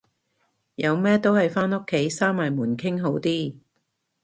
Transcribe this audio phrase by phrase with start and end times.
[0.73, 3.57] 有咩都係返屋企閂埋門傾好啲